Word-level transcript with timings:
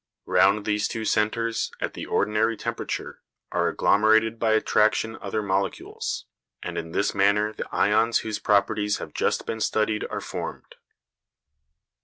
Round 0.25 0.65
these 0.65 0.87
two 0.87 1.05
centres, 1.05 1.71
at 1.79 1.93
the 1.93 2.07
ordinary 2.07 2.57
temperature, 2.57 3.21
are 3.51 3.67
agglomerated 3.67 4.39
by 4.39 4.53
attraction 4.53 5.15
other 5.21 5.43
molecules, 5.43 6.25
and 6.63 6.75
in 6.75 6.91
this 6.91 7.13
manner 7.13 7.53
the 7.53 7.69
ions 7.71 8.21
whose 8.21 8.39
properties 8.39 8.97
have 8.97 9.13
just 9.13 9.45
been 9.45 9.59
studied 9.61 10.07
are 10.09 10.19
formed. 10.19 10.73